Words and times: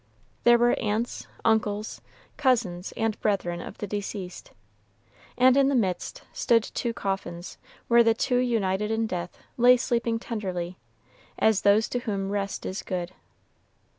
There 0.45 0.57
were 0.57 0.79
aunts, 0.79 1.27
uncles, 1.45 2.01
cousins, 2.35 2.91
and 2.97 3.21
brethren 3.21 3.61
of 3.61 3.77
the 3.77 3.85
deceased; 3.85 4.49
and 5.37 5.55
in 5.55 5.67
the 5.69 5.75
midst 5.75 6.23
stood 6.33 6.63
two 6.63 6.91
coffins, 6.91 7.59
where 7.87 8.03
the 8.03 8.15
two 8.15 8.37
united 8.37 8.89
in 8.89 9.05
death 9.05 9.37
lay 9.57 9.77
sleeping 9.77 10.17
tenderly, 10.17 10.75
as 11.37 11.61
those 11.61 11.87
to 11.89 11.99
whom 11.99 12.31
rest 12.31 12.65
is 12.65 12.81
good. 12.81 13.11